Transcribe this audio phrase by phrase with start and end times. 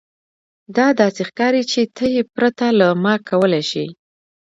[0.75, 3.85] دا داسې ښکاري چې ته یې پرته له ما کولی شې